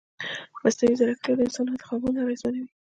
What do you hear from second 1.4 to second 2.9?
انسان انتخابونه اغېزمنوي.